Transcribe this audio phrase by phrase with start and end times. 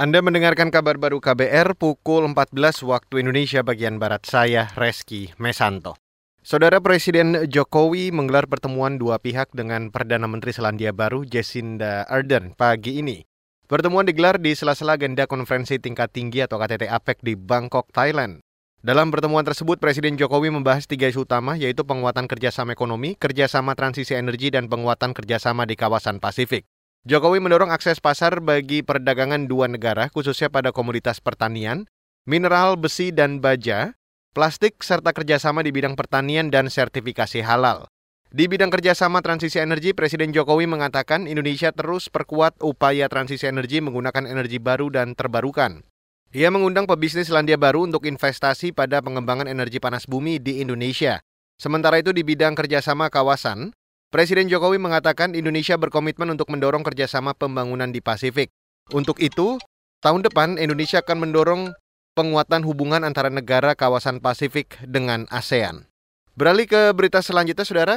[0.00, 2.56] Anda mendengarkan kabar baru KBR pukul 14
[2.88, 4.24] waktu Indonesia bagian Barat.
[4.24, 5.92] Saya Reski Mesanto.
[6.40, 12.96] Saudara Presiden Jokowi menggelar pertemuan dua pihak dengan Perdana Menteri Selandia Baru Jacinda Ardern pagi
[12.96, 13.28] ini.
[13.68, 18.40] Pertemuan digelar di sela-sela agenda konferensi tingkat tinggi atau KTT APEC di Bangkok, Thailand.
[18.80, 24.16] Dalam pertemuan tersebut, Presiden Jokowi membahas tiga isu utama, yaitu penguatan kerjasama ekonomi, kerjasama transisi
[24.16, 26.64] energi, dan penguatan kerjasama di kawasan Pasifik.
[27.08, 31.88] Jokowi mendorong akses pasar bagi perdagangan dua negara, khususnya pada komoditas pertanian,
[32.28, 33.96] mineral, besi, dan baja,
[34.36, 37.88] plastik, serta kerjasama di bidang pertanian dan sertifikasi halal.
[38.28, 44.28] Di bidang kerjasama transisi energi, Presiden Jokowi mengatakan Indonesia terus perkuat upaya transisi energi menggunakan
[44.28, 45.80] energi baru dan terbarukan.
[46.30, 51.18] Ia mengundang pebisnis Selandia Baru untuk investasi pada pengembangan energi panas bumi di Indonesia.
[51.58, 53.74] Sementara itu di bidang kerjasama kawasan,
[54.10, 58.50] Presiden Jokowi mengatakan Indonesia berkomitmen untuk mendorong kerjasama pembangunan di Pasifik.
[58.90, 59.62] Untuk itu,
[60.02, 61.70] tahun depan Indonesia akan mendorong
[62.18, 65.86] penguatan hubungan antara negara kawasan Pasifik dengan ASEAN.
[66.34, 67.96] Beralih ke berita selanjutnya, Saudara.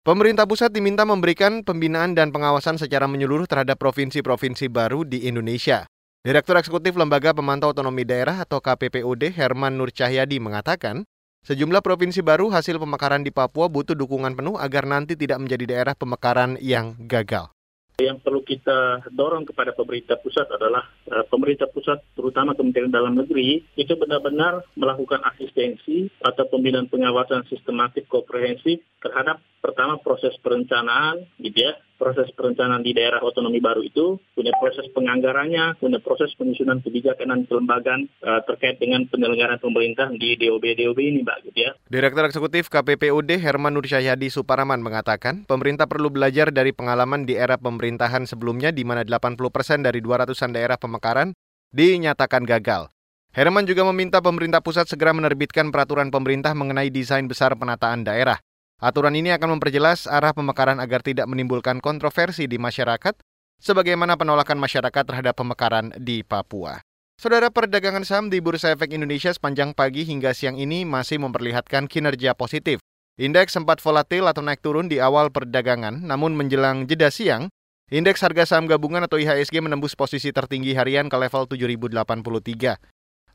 [0.00, 5.84] Pemerintah pusat diminta memberikan pembinaan dan pengawasan secara menyeluruh terhadap provinsi-provinsi baru di Indonesia.
[6.24, 11.04] Direktur Eksekutif Lembaga Pemantau Otonomi Daerah atau KPPOD Herman Nur Cahyadi mengatakan,
[11.40, 15.96] Sejumlah provinsi baru hasil pemekaran di Papua butuh dukungan penuh agar nanti tidak menjadi daerah
[15.96, 17.48] pemekaran yang gagal.
[17.96, 23.60] Yang perlu kita dorong kepada pemerintah pusat adalah uh, pemerintah pusat, terutama Kementerian Dalam Negeri,
[23.76, 31.76] itu benar-benar melakukan asistensi atau pembinaan pengawasan sistematik komprehensif terhadap pertama proses perencanaan, gitu ya,
[32.00, 37.40] proses perencanaan di daerah otonomi baru itu, punya proses penganggarannya, punya proses penyusunan kebijakan dan
[37.44, 41.72] kelembagaan uh, terkait dengan penyelenggaraan pemerintah di DOB-DOB ini, Mbak, gitu ya.
[41.92, 48.24] Direktur Eksekutif KPPUD Herman Nursyahdi Suparaman mengatakan, pemerintah perlu belajar dari pengalaman di era pemerintahan
[48.24, 51.36] sebelumnya di mana 80 persen dari 200-an daerah pemekaran
[51.70, 52.88] dinyatakan gagal.
[53.30, 58.42] Herman juga meminta pemerintah pusat segera menerbitkan peraturan pemerintah mengenai desain besar penataan daerah.
[58.80, 63.12] Aturan ini akan memperjelas arah pemekaran agar tidak menimbulkan kontroversi di masyarakat,
[63.60, 66.80] sebagaimana penolakan masyarakat terhadap pemekaran di Papua.
[67.20, 72.32] Saudara perdagangan saham di Bursa Efek Indonesia sepanjang pagi hingga siang ini masih memperlihatkan kinerja
[72.32, 72.80] positif.
[73.20, 77.52] Indeks sempat volatil atau naik turun di awal perdagangan, namun menjelang jeda siang,
[77.92, 82.80] indeks harga saham gabungan atau IHSG menembus posisi tertinggi harian ke level 7083.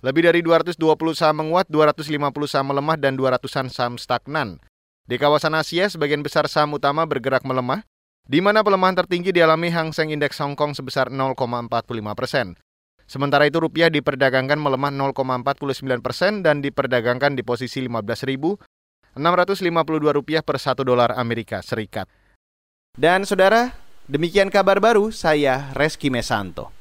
[0.02, 0.82] Lebih dari 220
[1.14, 4.58] saham menguat, 250 saham melemah, dan 200-an saham stagnan.
[5.06, 7.86] Di kawasan Asia, sebagian besar saham utama bergerak melemah,
[8.26, 11.70] di mana pelemahan tertinggi dialami Hang Seng Indeks Hong Kong sebesar 0,45
[12.18, 12.58] persen.
[13.06, 19.22] Sementara itu rupiah diperdagangkan melemah 0,49 persen dan diperdagangkan di posisi 15.652
[20.10, 22.10] rupiah per satu dolar Amerika Serikat.
[22.98, 23.78] Dan saudara,
[24.10, 26.75] demikian kabar baru saya Reski Mesanto.